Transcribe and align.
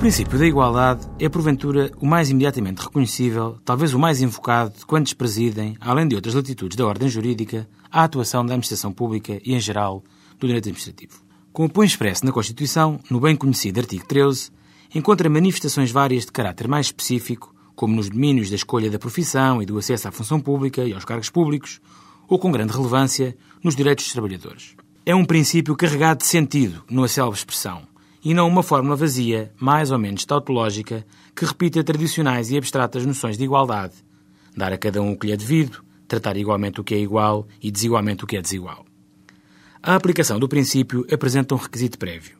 princípio 0.00 0.38
da 0.38 0.46
igualdade 0.46 1.06
é, 1.18 1.28
porventura, 1.28 1.92
o 2.00 2.06
mais 2.06 2.30
imediatamente 2.30 2.78
reconhecível, 2.78 3.58
talvez 3.62 3.92
o 3.92 3.98
mais 3.98 4.22
invocado, 4.22 4.72
quando 4.86 5.04
despresidem, 5.04 5.76
além 5.78 6.08
de 6.08 6.14
outras 6.14 6.34
latitudes 6.34 6.74
da 6.74 6.86
ordem 6.86 7.06
jurídica, 7.06 7.68
a 7.92 8.04
atuação 8.04 8.40
da 8.40 8.54
administração 8.54 8.94
pública 8.94 9.38
e, 9.44 9.54
em 9.54 9.60
geral, 9.60 10.02
do 10.38 10.46
direito 10.46 10.70
administrativo. 10.70 11.22
Com 11.52 11.66
o 11.66 11.68
põe 11.68 11.86
expresso 11.86 12.24
na 12.24 12.32
Constituição, 12.32 12.98
no 13.10 13.20
bem 13.20 13.36
conhecido 13.36 13.78
artigo 13.78 14.06
13, 14.06 14.50
encontra 14.94 15.28
manifestações 15.28 15.92
várias 15.92 16.24
de 16.24 16.32
caráter 16.32 16.66
mais 16.66 16.86
específico, 16.86 17.54
como 17.76 17.94
nos 17.94 18.08
domínios 18.08 18.48
da 18.48 18.56
escolha 18.56 18.90
da 18.90 18.98
profissão 18.98 19.60
e 19.60 19.66
do 19.66 19.76
acesso 19.76 20.08
à 20.08 20.10
função 20.10 20.40
pública 20.40 20.82
e 20.82 20.94
aos 20.94 21.04
cargos 21.04 21.28
públicos, 21.28 21.78
ou 22.26 22.38
com 22.38 22.50
grande 22.50 22.72
relevância 22.72 23.36
nos 23.62 23.76
direitos 23.76 24.06
dos 24.06 24.14
trabalhadores. 24.14 24.74
É 25.04 25.14
um 25.14 25.26
princípio 25.26 25.76
carregado 25.76 26.20
de 26.20 26.26
sentido, 26.26 26.82
numa 26.88 27.06
célebre 27.06 27.38
expressão, 27.38 27.89
e 28.24 28.34
não 28.34 28.48
uma 28.48 28.62
fórmula 28.62 28.96
vazia, 28.96 29.52
mais 29.58 29.90
ou 29.90 29.98
menos 29.98 30.24
tautológica, 30.24 31.06
que 31.34 31.44
repita 31.44 31.82
tradicionais 31.82 32.50
e 32.50 32.56
abstratas 32.56 33.06
noções 33.06 33.38
de 33.38 33.44
igualdade. 33.44 33.94
Dar 34.56 34.72
a 34.72 34.78
cada 34.78 35.00
um 35.00 35.12
o 35.12 35.18
que 35.18 35.26
lhe 35.26 35.32
é 35.32 35.36
devido, 35.36 35.82
tratar 36.06 36.36
igualmente 36.36 36.80
o 36.80 36.84
que 36.84 36.94
é 36.94 36.98
igual 36.98 37.46
e 37.62 37.70
desigualmente 37.70 38.24
o 38.24 38.26
que 38.26 38.36
é 38.36 38.42
desigual. 38.42 38.84
A 39.82 39.94
aplicação 39.94 40.38
do 40.38 40.48
princípio 40.48 41.06
apresenta 41.10 41.54
um 41.54 41.58
requisito 41.58 41.98
prévio, 41.98 42.36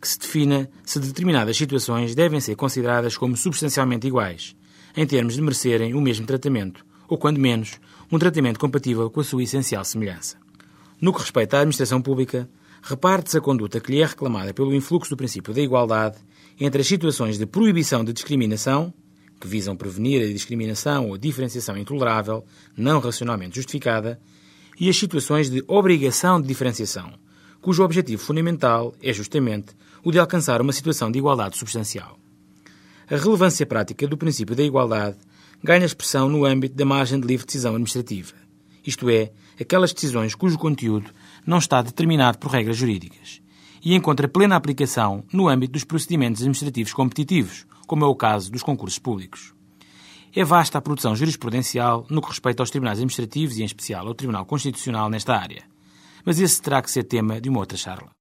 que 0.00 0.06
se 0.06 0.18
defina 0.18 0.70
se 0.84 1.00
determinadas 1.00 1.56
situações 1.56 2.14
devem 2.14 2.40
ser 2.40 2.54
consideradas 2.54 3.16
como 3.16 3.36
substancialmente 3.36 4.06
iguais, 4.06 4.54
em 4.96 5.06
termos 5.06 5.34
de 5.34 5.42
merecerem 5.42 5.94
o 5.94 6.00
mesmo 6.00 6.26
tratamento, 6.26 6.86
ou, 7.08 7.18
quando 7.18 7.40
menos, 7.40 7.80
um 8.10 8.18
tratamento 8.18 8.60
compatível 8.60 9.10
com 9.10 9.20
a 9.20 9.24
sua 9.24 9.42
essencial 9.42 9.84
semelhança. 9.84 10.36
No 11.00 11.12
que 11.12 11.20
respeita 11.20 11.56
à 11.56 11.60
administração 11.60 12.00
pública, 12.00 12.48
reparte-se 12.82 13.38
a 13.38 13.40
conduta 13.40 13.80
que 13.80 13.92
lhe 13.92 14.00
é 14.00 14.06
reclamada 14.06 14.52
pelo 14.54 14.74
influxo 14.74 15.10
do 15.10 15.16
princípio 15.16 15.52
da 15.52 15.60
igualdade 15.60 16.18
entre 16.58 16.80
as 16.80 16.86
situações 16.86 17.38
de 17.38 17.46
proibição 17.46 18.04
de 18.04 18.12
discriminação, 18.12 18.92
que 19.40 19.46
visam 19.46 19.76
prevenir 19.76 20.22
a 20.22 20.32
discriminação 20.32 21.08
ou 21.08 21.18
diferenciação 21.18 21.76
intolerável, 21.76 22.44
não 22.76 22.98
racionalmente 22.98 23.56
justificada, 23.56 24.18
e 24.78 24.88
as 24.88 24.96
situações 24.96 25.50
de 25.50 25.62
obrigação 25.66 26.40
de 26.40 26.48
diferenciação, 26.48 27.12
cujo 27.60 27.82
objetivo 27.82 28.22
fundamental 28.22 28.94
é 29.02 29.12
justamente 29.12 29.74
o 30.04 30.12
de 30.12 30.18
alcançar 30.18 30.60
uma 30.60 30.72
situação 30.72 31.10
de 31.10 31.18
igualdade 31.18 31.58
substancial. 31.58 32.18
A 33.08 33.16
relevância 33.16 33.66
prática 33.66 34.06
do 34.06 34.16
princípio 34.16 34.56
da 34.56 34.62
igualdade 34.62 35.16
ganha 35.62 35.84
expressão 35.84 36.28
no 36.28 36.44
âmbito 36.44 36.74
da 36.74 36.84
margem 36.84 37.20
de 37.20 37.26
livre 37.26 37.46
decisão 37.46 37.72
administrativa, 37.72 38.34
isto 38.86 39.10
é, 39.10 39.32
aquelas 39.60 39.92
decisões 39.92 40.34
cujo 40.34 40.58
conteúdo 40.58 41.10
não 41.46 41.58
está 41.58 41.82
determinado 41.82 42.38
por 42.38 42.50
regras 42.50 42.76
jurídicas, 42.76 43.40
e 43.84 43.94
encontra 43.94 44.28
plena 44.28 44.56
aplicação 44.56 45.24
no 45.32 45.48
âmbito 45.48 45.74
dos 45.74 45.84
procedimentos 45.84 46.40
administrativos 46.40 46.92
competitivos, 46.92 47.66
como 47.86 48.04
é 48.04 48.08
o 48.08 48.16
caso 48.16 48.50
dos 48.50 48.62
concursos 48.62 48.98
públicos. 48.98 49.54
É 50.34 50.44
vasta 50.44 50.76
a 50.76 50.82
produção 50.82 51.14
jurisprudencial 51.14 52.06
no 52.10 52.20
que 52.20 52.28
respeita 52.28 52.62
aos 52.62 52.70
tribunais 52.70 52.98
administrativos 52.98 53.56
e, 53.56 53.62
em 53.62 53.64
especial, 53.64 54.06
ao 54.06 54.14
Tribunal 54.14 54.44
Constitucional 54.44 55.08
nesta 55.08 55.34
área. 55.34 55.62
Mas 56.24 56.40
esse 56.40 56.60
terá 56.60 56.82
que 56.82 56.90
ser 56.90 57.04
tema 57.04 57.40
de 57.40 57.48
uma 57.48 57.60
outra 57.60 57.78
charla. 57.78 58.15